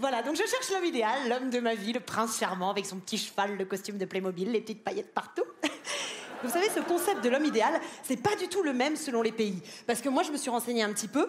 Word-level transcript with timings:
Voilà, 0.00 0.22
donc 0.22 0.34
je 0.34 0.44
cherche 0.46 0.70
l'homme 0.72 0.86
idéal, 0.86 1.28
l'homme 1.28 1.50
de 1.50 1.60
ma 1.60 1.74
vie, 1.74 1.92
le 1.92 2.00
prince 2.00 2.38
charmant 2.38 2.70
avec 2.70 2.86
son 2.86 2.96
petit 2.96 3.18
cheval, 3.18 3.58
le 3.58 3.66
costume 3.66 3.98
de 3.98 4.06
Playmobil, 4.06 4.50
les 4.50 4.62
petites 4.62 4.82
paillettes 4.82 5.12
partout. 5.12 5.44
Vous 6.42 6.48
savez, 6.48 6.70
ce 6.74 6.80
concept 6.80 7.22
de 7.22 7.28
l'homme 7.28 7.44
idéal, 7.44 7.78
c'est 8.02 8.16
pas 8.16 8.34
du 8.34 8.48
tout 8.48 8.62
le 8.62 8.72
même 8.72 8.96
selon 8.96 9.20
les 9.20 9.30
pays. 9.30 9.60
Parce 9.86 10.00
que 10.00 10.08
moi, 10.08 10.22
je 10.22 10.32
me 10.32 10.38
suis 10.38 10.48
renseignée 10.48 10.82
un 10.82 10.92
petit 10.94 11.06
peu. 11.06 11.28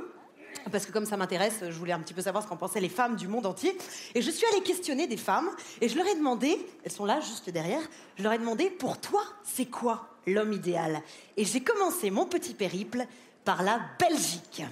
Parce 0.71 0.85
que 0.85 0.93
comme 0.93 1.05
ça 1.05 1.17
m'intéresse, 1.17 1.59
je 1.61 1.77
voulais 1.77 1.91
un 1.91 1.99
petit 1.99 2.13
peu 2.13 2.21
savoir 2.21 2.45
ce 2.45 2.47
qu'en 2.47 2.55
pensaient 2.55 2.79
les 2.79 2.87
femmes 2.87 3.17
du 3.17 3.27
monde 3.27 3.45
entier. 3.45 3.77
Et 4.15 4.21
je 4.21 4.31
suis 4.31 4.45
allée 4.53 4.63
questionner 4.63 5.05
des 5.05 5.17
femmes 5.17 5.49
et 5.81 5.89
je 5.89 5.97
leur 5.97 6.07
ai 6.07 6.15
demandé, 6.15 6.57
elles 6.85 6.91
sont 6.91 7.05
là 7.05 7.19
juste 7.19 7.49
derrière, 7.49 7.81
je 8.15 8.23
leur 8.23 8.31
ai 8.31 8.37
demandé, 8.37 8.69
pour 8.69 9.01
toi, 9.01 9.23
c'est 9.43 9.65
quoi 9.65 10.07
l'homme 10.25 10.53
idéal? 10.53 11.01
Et 11.35 11.43
j'ai 11.43 11.61
commencé 11.61 12.09
mon 12.09 12.25
petit 12.25 12.53
périple 12.53 13.05
par 13.43 13.63
la 13.63 13.81
Belgique. 13.99 14.63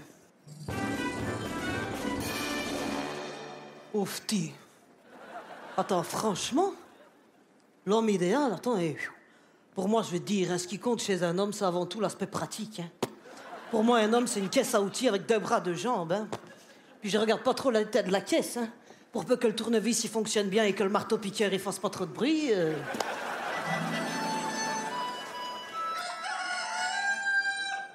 Oufti. 3.94 4.52
Attends, 5.78 6.04
franchement, 6.04 6.74
l'homme 7.86 8.10
idéal, 8.10 8.54
attends, 8.54 8.78
et, 8.78 8.98
pour 9.74 9.88
moi, 9.88 10.04
je 10.04 10.12
veux 10.12 10.20
dire, 10.20 10.52
hein, 10.52 10.58
ce 10.58 10.68
qui 10.68 10.78
compte 10.78 11.02
chez 11.02 11.24
un 11.24 11.38
homme, 11.38 11.54
c'est 11.54 11.66
avant 11.66 11.86
tout 11.86 12.00
l'aspect 12.00 12.28
pratique. 12.28 12.82
hein. 12.82 13.08
Pour 13.72 13.84
moi, 13.84 14.00
un 14.00 14.12
homme, 14.14 14.28
c'est 14.28 14.40
une 14.40 14.50
caisse 14.50 14.76
à 14.76 14.82
outils 14.82 15.08
avec 15.08 15.26
deux 15.26 15.40
bras, 15.40 15.60
deux 15.62 15.76
jambes. 15.76 16.12
hein. 16.12 16.28
Puis 17.02 17.10
je 17.10 17.18
regarde 17.18 17.42
pas 17.42 17.54
trop 17.54 17.72
la 17.72 17.86
tête 17.86 18.08
de 18.08 18.12
la 18.12 18.22
caisse. 18.22 18.58
hein. 18.58 18.68
Pour 19.12 19.26
peu 19.26 19.38
que 19.38 19.48
le 19.48 19.56
tournevis 19.56 20.04
il 20.04 20.10
fonctionne 20.10 20.50
bien 20.50 20.66
et 20.66 20.74
que 20.74 20.84
le 20.84 20.90
marteau-piqueur 20.90 21.52
il 21.52 21.60
fasse 21.60 21.80
pas 21.80 21.90
trop 21.90 22.06
de 22.06 22.12
bruit. 22.12 22.50
euh. 22.54 22.76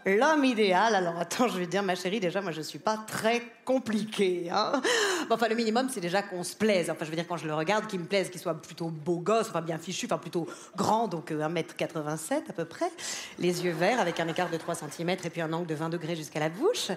L'homme 0.06 0.44
idéal, 0.44 0.94
alors 0.94 1.18
attends, 1.18 1.48
je 1.48 1.58
vais 1.58 1.64
te 1.66 1.70
dire, 1.70 1.82
ma 1.82 1.94
chérie, 1.94 2.20
déjà, 2.20 2.42
moi, 2.42 2.52
je 2.52 2.60
suis 2.60 2.78
pas 2.78 2.98
très 3.06 3.42
compliquée. 3.64 4.50
Bon, 5.28 5.36
enfin, 5.36 5.48
le 5.48 5.54
minimum, 5.54 5.88
c'est 5.90 6.00
déjà 6.00 6.22
qu'on 6.22 6.44
se 6.44 6.54
plaise. 6.54 6.90
Enfin, 6.90 7.04
je 7.04 7.10
veux 7.10 7.16
dire, 7.16 7.26
quand 7.26 7.36
je 7.36 7.46
le 7.46 7.54
regarde, 7.54 7.86
qu'il 7.86 8.00
me 8.00 8.04
plaise, 8.04 8.30
qu'il 8.30 8.40
soit 8.40 8.54
plutôt 8.54 8.88
beau 8.88 9.18
gosse, 9.18 9.48
enfin, 9.48 9.62
bien 9.62 9.78
fichu, 9.78 10.06
enfin, 10.06 10.18
plutôt 10.18 10.46
grand, 10.76 11.08
donc 11.08 11.30
euh, 11.30 11.48
1m87 11.48 12.50
à 12.50 12.52
peu 12.52 12.64
près. 12.64 12.90
Les 13.38 13.64
yeux 13.64 13.72
verts, 13.72 14.00
avec 14.00 14.20
un 14.20 14.28
écart 14.28 14.50
de 14.50 14.56
3 14.56 14.74
cm 14.74 15.10
et 15.10 15.30
puis 15.30 15.40
un 15.40 15.52
angle 15.52 15.66
de 15.66 15.74
20 15.74 15.88
degrés 15.88 16.16
jusqu'à 16.16 16.40
la 16.40 16.48
bouche. 16.48 16.90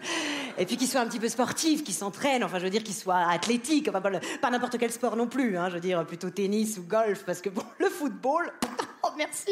Et 0.58 0.66
puis 0.66 0.78
qu'il 0.78 0.88
soit 0.88 1.02
un 1.02 1.08
petit 1.08 1.20
peu 1.20 1.30
sportif, 1.30 1.84
qu'il 1.84 1.94
s'entraîne, 1.94 2.44
enfin, 2.44 2.60
je 2.60 2.64
veux 2.66 2.70
dire, 2.70 2.84
qu'il 2.84 2.96
soit 2.96 3.30
athlétique, 3.30 3.88
enfin, 3.90 4.02
pas, 4.02 4.50
n'importe 4.50 4.78
quel 4.78 4.92
sport 4.92 5.16
non 5.16 5.28
plus, 5.28 5.58
hein, 5.58 5.70
je 5.70 5.76
veux 5.76 5.82
dire, 5.82 6.06
plutôt 6.06 6.30
tennis 6.30 6.78
ou 6.78 6.84
golf, 6.84 7.24
parce 7.26 7.42
que 7.42 7.50
bon, 7.50 7.64
le 7.78 7.90
football, 7.90 8.52
oh 9.04 9.10
merci, 9.18 9.52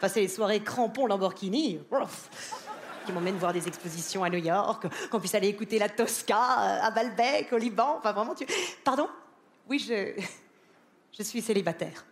passer 0.00 0.20
les 0.20 0.28
soirées 0.28 0.60
crampons 0.60 1.06
Lamborghini, 1.06 1.80
ouf 1.90 2.28
qui 3.04 3.12
m'emmène 3.12 3.36
voir 3.36 3.52
des 3.52 3.66
expositions 3.66 4.24
à 4.24 4.30
New 4.30 4.38
York, 4.38 4.86
qu'on 5.10 5.20
puisse 5.20 5.34
aller 5.34 5.48
écouter 5.48 5.78
la 5.78 5.88
Tosca 5.88 6.36
euh, 6.36 6.86
à 6.86 6.90
Balbec, 6.90 7.52
au 7.52 7.58
Liban. 7.58 7.96
Enfin, 7.98 8.12
vraiment, 8.12 8.34
tu. 8.34 8.46
Pardon? 8.82 9.08
Oui, 9.68 9.78
je. 9.78 10.20
Je 11.16 11.22
suis 11.22 11.40
célibataire. 11.40 12.04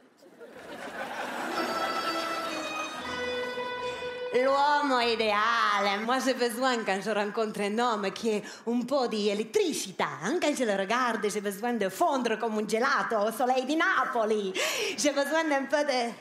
L'uomo 4.32 5.00
idéal. 5.00 6.04
Moi, 6.06 6.18
j'ai 6.24 6.34
besoin, 6.34 6.78
quand 6.84 7.00
je 7.04 7.10
rencontre 7.10 7.60
un 7.60 7.78
homme 7.78 8.10
qui 8.12 8.30
est 8.30 8.42
un 8.66 9.10
elettricità, 9.10 10.08
hein, 10.22 10.38
quand 10.40 10.54
je 10.56 10.64
le 10.64 10.74
regarde, 10.74 11.28
j'ai 11.28 11.40
besoin 11.40 11.74
de 11.74 11.88
fondre 11.88 12.38
comme 12.38 12.58
un 12.58 12.66
gelato 12.66 13.28
au 13.28 13.32
soleil 13.32 13.64
di 13.66 13.76
Napoli. 13.76 14.52
J'ai 14.96 15.10
besoin 15.10 15.44
d'un 15.44 15.64
peu 15.64 15.84
de. 15.84 16.12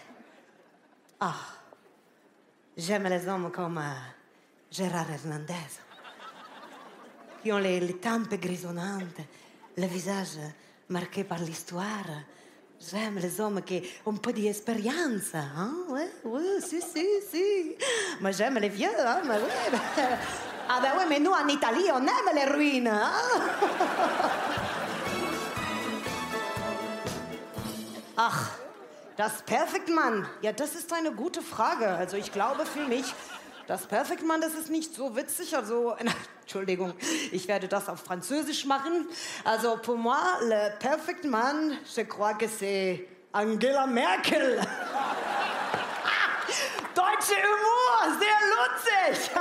Ah. 1.19 1.35
J'aime 2.75 3.03
les 3.03 3.27
hommes 3.27 3.51
comme 3.51 3.77
euh, 3.77 4.20
Gérard 4.71 5.11
Hernandez, 5.11 5.53
qui 7.43 7.51
ont 7.51 7.57
les, 7.57 7.81
les 7.81 7.97
tempes 7.97 8.33
grisonnantes, 8.35 9.19
le 9.77 9.85
visage 9.85 10.39
marqué 10.87 11.25
par 11.25 11.39
l'histoire. 11.39 12.07
J'aime 12.79 13.19
les 13.19 13.41
hommes 13.41 13.61
qui 13.63 13.83
ont 14.05 14.13
un 14.13 14.17
peu 14.17 14.31
d'expérience. 14.31 15.35
Hein? 15.35 15.73
Oui, 15.89 16.01
oui, 16.23 16.43
si, 16.61 16.81
si, 16.81 17.05
si. 17.29 17.75
Moi, 18.21 18.31
j'aime 18.31 18.59
les 18.59 18.69
vieux. 18.69 18.87
Hein? 18.97 19.21
Mais 19.25 19.35
oui. 19.35 19.77
Ah 20.69 20.79
ben 20.81 20.93
oui, 20.97 21.03
mais 21.09 21.19
nous, 21.19 21.31
en 21.31 21.47
Italie, 21.49 21.89
on 21.93 22.01
aime 22.01 22.33
les 22.33 22.45
ruines. 22.45 22.87
Hein? 22.87 23.11
Ach, 28.15 28.51
das 29.17 29.41
Perfect 29.45 29.89
Mann. 29.89 30.25
Ja, 30.41 30.53
das 30.53 30.75
ist 30.75 30.93
eine 30.93 31.11
gute 31.11 31.41
Frage. 31.41 31.89
Also 31.89 32.15
ich 32.15 32.31
glaube 32.31 32.65
für 32.65 32.87
mich, 32.87 33.13
das 33.67 33.85
Perfect 33.85 34.25
Mann, 34.25 34.41
das 34.41 34.53
ist 34.53 34.69
nicht 34.69 34.93
so 34.93 35.15
witzig. 35.15 35.55
Also, 35.55 35.95
Entschuldigung, 36.41 36.93
ich 37.31 37.47
werde 37.47 37.67
das 37.67 37.87
auf 37.89 37.99
Französisch 37.99 38.65
machen. 38.65 39.07
Also 39.43 39.77
pour 39.77 39.97
moi, 39.97 40.17
le 40.41 40.73
Perfect 40.79 41.23
Man, 41.25 41.77
je 41.95 42.03
crois 42.03 42.33
que 42.33 42.47
c'est 42.47 43.07
Angela 43.33 43.87
Merkel. 43.87 44.59
Deutsche 46.93 47.37
Humour, 47.37 48.19
sehr 48.19 48.41
lustig. 48.51 49.31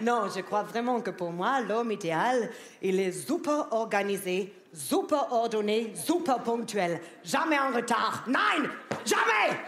non, 0.00 0.28
je 0.34 0.40
crois 0.40 0.62
vraiment 0.62 1.02
que 1.02 1.10
pour 1.10 1.30
moi, 1.30 1.60
l'homme 1.60 1.92
idéal, 1.92 2.48
il 2.80 2.98
est 2.98 3.12
super 3.12 3.66
organisé, 3.72 4.54
super 4.72 5.30
ordonné, 5.30 5.92
super 5.94 6.38
ponctuel. 6.42 7.00
Jamais 7.22 7.58
en 7.58 7.70
retard. 7.70 8.24
Nein, 8.26 8.70
jamais. 9.04 9.58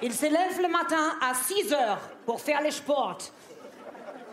Il 0.00 0.12
se 0.12 0.26
lève 0.26 0.60
le 0.62 0.68
matin 0.68 1.16
à 1.20 1.34
6 1.34 1.72
heures 1.72 2.00
pour 2.24 2.40
faire 2.40 2.62
le 2.62 2.70
sport. 2.70 3.18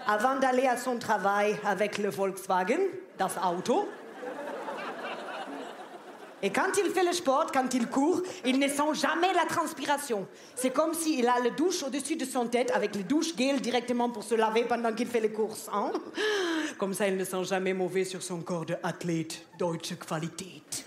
Avant 0.08 0.36
d'aller 0.36 0.68
à 0.68 0.78
son 0.78 1.00
travail 1.00 1.56
avec 1.66 1.98
le 1.98 2.10
Volkswagen, 2.10 2.80
das 3.18 3.36
Auto. 3.44 3.88
Et 6.44 6.52
quand 6.52 6.78
il 6.78 6.92
fait 6.92 7.04
le 7.04 7.14
sport, 7.14 7.48
quand 7.52 7.74
il 7.74 7.88
court, 7.88 8.22
il 8.46 8.60
ne 8.60 8.68
sent 8.68 8.94
jamais 8.94 9.34
la 9.34 9.46
transpiration. 9.46 10.28
C'est 10.54 10.70
comme 10.70 10.94
s'il 10.94 11.28
a 11.28 11.40
le 11.40 11.50
douche 11.50 11.82
au-dessus 11.82 12.18
de 12.18 12.26
son 12.26 12.46
tête 12.46 12.70
avec 12.70 12.96
le 12.96 13.02
douche 13.02 13.36
gel 13.36 13.60
directement 13.60 14.12
pour 14.12 14.22
se 14.22 14.36
laver 14.36 14.66
pendant 14.66 14.94
qu'il 14.94 15.08
fait 15.08 15.22
les 15.22 15.32
courses. 15.32 15.68
hein. 15.74 15.92
Comme 16.78 16.94
ça, 16.94 17.08
il 17.08 17.18
ne 17.18 17.24
sent 17.24 17.46
jamais 17.46 17.74
mauvais 17.74 18.04
sur 18.04 18.22
son 18.22 18.42
corps 18.42 18.66
de 18.68 18.76
athlète 18.84 19.48
deutsche 19.58 19.96
Qualität. 19.98 20.86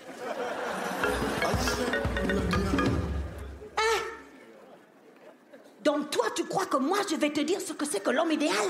Donc 5.89 6.11
toi, 6.11 6.25
tu 6.35 6.43
crois 6.45 6.67
que 6.67 6.77
moi, 6.77 6.99
je 7.09 7.15
vais 7.15 7.31
te 7.31 7.39
dire 7.39 7.59
ce 7.59 7.73
que 7.73 7.83
c'est 7.83 7.99
que 7.99 8.11
l'homme 8.11 8.31
idéal? 8.31 8.67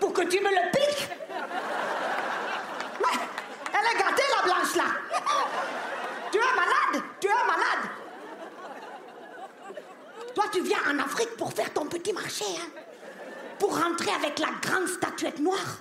Pour 0.00 0.12
que 0.12 0.22
tu 0.22 0.40
me 0.40 0.50
le 0.50 0.72
piques? 0.72 1.08
Elle 3.70 3.96
est 3.96 3.96
gâtée, 3.96 4.22
la 4.36 4.42
blanche, 4.42 4.74
là. 4.74 4.86
Tu 6.32 6.38
es 6.38 6.40
malade 6.40 7.04
Tu 7.20 7.28
es 7.28 7.46
malade. 7.46 7.90
Toi, 10.34 10.44
tu 10.52 10.62
viens 10.62 10.80
en 10.90 10.98
Afrique 10.98 11.36
pour 11.36 11.52
faire 11.52 11.72
ton 11.72 11.86
petit 11.86 12.12
marché, 12.12 12.44
hein. 12.56 12.82
Pour 13.60 13.80
rentrer 13.80 14.10
avec 14.10 14.40
la 14.40 14.48
grande 14.60 14.88
statuette 14.88 15.38
noire. 15.38 15.78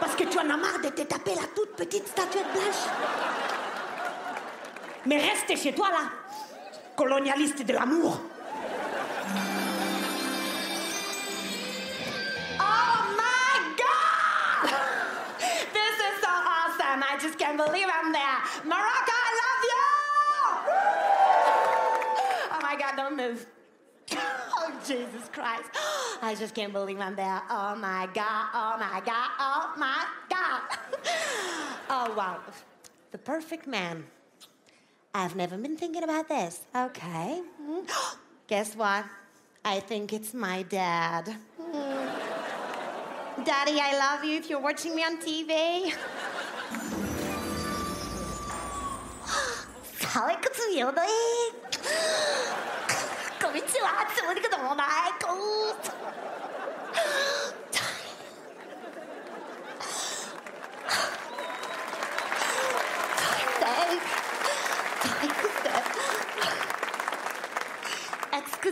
Parce 0.00 0.16
que 0.16 0.24
tu 0.24 0.40
en 0.40 0.50
as 0.50 0.56
marre 0.56 0.80
de 0.82 0.88
te 0.88 1.02
taper 1.02 1.36
la 1.36 1.46
toute 1.54 1.76
petite 1.76 2.08
statuette 2.08 2.52
blanche. 2.52 2.82
Mais 5.04 5.18
reste 5.18 5.56
chez 5.56 5.72
toi, 5.72 5.88
là. 5.90 6.10
Colonialiste 6.96 7.62
de 7.62 7.72
l'amour 7.72 8.22
Oh 12.60 13.14
my 13.16 13.74
God! 13.76 14.70
this 15.72 15.96
is 15.98 16.20
so 16.22 16.28
awesome. 16.30 17.02
I 17.02 17.18
just 17.20 17.38
can't 17.38 17.56
believe 17.56 17.88
I'm 17.92 18.12
there. 18.12 18.38
Morocco, 18.64 19.12
I 19.28 19.30
love 19.42 19.62
you! 19.72 19.86
oh 22.52 22.58
my 22.62 22.76
God, 22.78 22.96
don't 22.96 23.16
move. 23.16 23.46
oh, 24.12 24.72
Jesus 24.86 25.28
Christ. 25.32 25.70
I 26.22 26.34
just 26.38 26.54
can't 26.54 26.72
believe 26.72 27.00
I'm 27.00 27.16
there. 27.16 27.42
Oh 27.50 27.74
my 27.76 28.08
God, 28.14 28.46
oh 28.54 28.76
my 28.78 29.02
God, 29.04 29.30
oh 29.38 29.74
my 29.76 30.06
God. 30.30 30.60
oh, 31.90 32.14
wow. 32.16 32.38
The 33.10 33.18
perfect 33.18 33.66
man. 33.66 34.04
I've 35.14 35.34
never 35.34 35.56
been 35.56 35.76
thinking 35.76 36.04
about 36.04 36.28
this. 36.28 36.66
Okay. 36.74 37.42
Oh, 37.88 38.18
Guess 38.48 38.76
what? 38.76 39.04
I 39.64 39.80
think 39.80 40.12
it's 40.12 40.32
my 40.32 40.62
dad. 40.62 41.34
Daddy, 43.44 43.80
I 43.80 43.98
love 43.98 44.24
you 44.24 44.36
if 44.36 44.48
you're 44.48 44.60
watching 44.60 44.94
me 44.94 45.02
on 45.02 45.18
TV. 45.18 45.90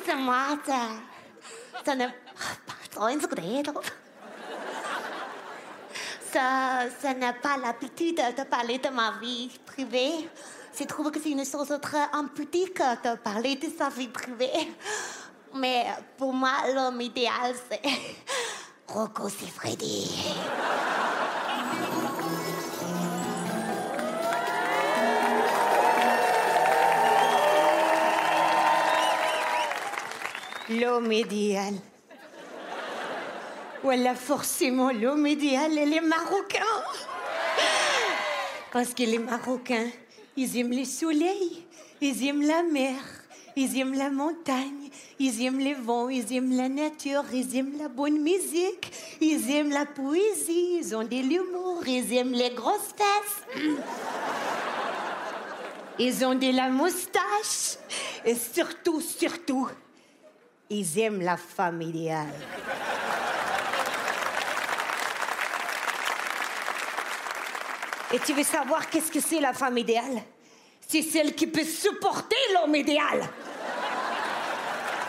Excusez-moi, 0.07 0.59
ça, 0.67 0.81
ça 1.83 1.95
n'est 1.95 2.09
pas 2.09 3.09
ça, 6.31 6.91
ça 7.01 7.15
n'a 7.15 7.33
pas 7.33 7.57
l'habitude 7.57 8.17
de 8.17 8.43
parler 8.45 8.77
de 8.77 8.91
ma 8.91 9.13
vie 9.13 9.51
privée. 9.65 10.29
Je 10.79 10.85
trouve 10.85 11.11
que 11.11 11.19
c'est 11.19 11.31
une 11.31 11.47
chose 11.47 11.75
très 11.81 12.07
impudique 12.13 12.83
de 13.03 13.17
parler 13.17 13.57
de 13.57 13.69
sa 13.79 13.89
vie 13.89 14.09
privée. 14.09 14.75
Mais 15.55 15.87
pour 16.19 16.35
moi, 16.35 16.53
l'homme 16.75 17.01
idéal, 17.01 17.55
c'est 17.71 17.81
Rocco 18.87 19.31
Siffredi. 19.31 20.35
L'homme 30.81 31.13
idéal. 31.13 31.75
Voilà 33.83 34.15
forcément 34.15 34.91
l'homme 34.91 35.27
idéal 35.27 35.77
et 35.79 35.87
les 35.87 36.01
Marocains. 36.01 36.83
Parce 38.73 38.95
que 38.95 39.03
les 39.05 39.19
Marocains, 39.19 39.91
ils 40.37 40.59
aiment 40.59 40.73
le 40.73 40.85
soleil, 40.85 41.65
ils 42.01 42.27
aiment 42.27 42.43
la 42.43 42.63
mer, 42.63 42.97
ils 43.55 43.79
aiment 43.79 43.95
la 43.95 44.11
montagne, 44.11 44.91
ils 45.19 45.45
aiment 45.45 45.61
les 45.61 45.75
vents, 45.75 46.09
ils 46.09 46.33
aiment 46.33 46.57
la 46.57 46.69
nature, 46.69 47.25
ils 47.33 47.57
aiment 47.57 47.79
la 47.79 47.89
bonne 47.89 48.21
musique, 48.21 48.91
ils 49.21 49.51
aiment 49.51 49.71
la 49.71 49.87
poésie, 49.87 50.79
ils 50.81 50.97
ont 50.97 51.05
de 51.05 51.23
l'humour, 51.29 51.87
ils 51.87 52.13
aiment 52.15 52.33
les 52.33 52.51
grosses 52.51 52.95
fesses. 52.97 53.65
Ils 55.99 56.25
ont 56.25 56.35
de 56.35 56.51
la 56.57 56.69
moustache. 56.69 57.79
Et 58.25 58.35
surtout, 58.35 59.01
surtout, 59.01 59.69
ils 60.71 60.99
aiment 60.99 61.23
la 61.23 61.37
femme 61.37 61.83
idéale. 61.83 62.33
Et 68.13 68.19
tu 68.21 68.33
veux 68.33 68.45
savoir 68.45 68.89
qu'est-ce 68.89 69.11
que 69.11 69.21
c'est 69.21 69.41
la 69.41 69.53
femme 69.53 69.77
idéale? 69.77 70.23
C'est 70.87 71.03
celle 71.03 71.35
qui 71.35 71.47
peut 71.47 71.65
supporter 71.65 72.37
l'homme 72.55 72.77
idéal. 72.77 73.29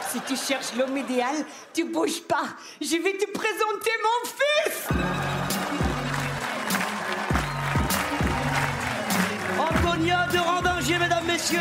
Si 0.09 0.19
tu 0.21 0.35
cherches 0.35 0.73
l'homme 0.77 0.97
idéal, 0.97 1.35
tu 1.73 1.83
bouges 1.83 2.21
pas. 2.21 2.45
Je 2.81 2.95
vais 2.95 3.17
te 3.17 3.29
présenter 3.31 3.91
mon 4.03 4.29
fils. 4.29 4.87
Antonia 9.59 10.27
de 10.31 10.39
Randanger, 10.39 10.97
mesdames, 10.97 11.25
messieurs. 11.25 11.59